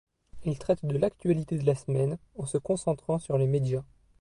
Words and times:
Il 0.45 0.57
traite 0.57 0.83
de 0.83 0.97
l'actualité 0.97 1.59
de 1.59 1.65
la 1.67 1.75
semaine, 1.75 2.17
en 2.35 2.47
se 2.47 2.57
concentrant 2.57 3.19
sur 3.19 3.37
les 3.37 3.45
médias. 3.45 3.83